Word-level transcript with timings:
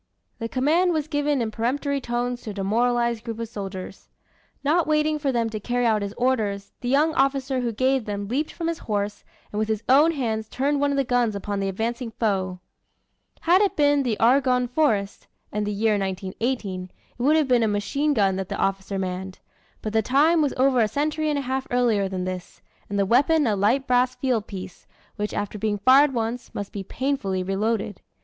The 0.39 0.49
command 0.49 0.93
was 0.93 1.07
given 1.07 1.43
in 1.43 1.51
peremptory 1.51 2.01
tones 2.01 2.41
to 2.41 2.49
a 2.49 2.53
demoralized 2.53 3.23
group 3.23 3.37
of 3.37 3.47
soldiers. 3.49 4.09
Not 4.63 4.87
waiting 4.87 5.19
for 5.19 5.31
them 5.31 5.47
to 5.51 5.59
carry 5.59 5.85
out 5.85 6.01
his 6.01 6.13
orders, 6.17 6.71
the 6.81 6.89
young 6.89 7.13
officer 7.13 7.59
who 7.59 7.71
gave 7.71 8.05
them 8.05 8.27
leaped 8.27 8.51
from 8.51 8.67
his 8.67 8.79
horse, 8.79 9.23
and 9.51 9.59
with 9.59 9.67
his 9.67 9.83
own 9.87 10.13
hands 10.13 10.49
turned 10.49 10.79
one 10.81 10.89
of 10.89 10.97
the 10.97 11.03
guns 11.03 11.35
upon 11.35 11.59
the 11.59 11.69
advancing 11.69 12.09
foe. 12.09 12.59
Had 13.41 13.61
it 13.61 13.75
been 13.75 14.01
the 14.01 14.19
Argonne 14.19 14.67
Forest, 14.67 15.27
and 15.51 15.67
the 15.67 15.71
year 15.71 15.99
1918, 15.99 16.89
it 17.19 17.21
would 17.21 17.35
have 17.35 17.47
been 17.47 17.61
a 17.61 17.67
machine 17.67 18.15
gun 18.15 18.35
that 18.37 18.49
the 18.49 18.57
officer 18.57 18.97
manned. 18.97 19.37
But 19.83 19.93
the 19.93 20.01
time 20.01 20.41
was 20.41 20.55
over 20.57 20.79
a 20.81 20.87
century 20.87 21.29
and 21.29 21.37
a 21.37 21.43
half 21.43 21.67
earlier 21.69 22.09
than 22.09 22.23
this 22.23 22.59
and 22.89 22.97
the 22.97 23.05
weapon 23.05 23.45
a 23.45 23.55
light 23.55 23.85
brass 23.85 24.15
field 24.15 24.47
piece, 24.47 24.87
which 25.17 25.35
after 25.35 25.59
being 25.59 25.77
fired 25.77 26.11
once, 26.11 26.55
must 26.55 26.71
be 26.71 26.81
painfully 26.81 27.43
reloaded. 27.43 28.01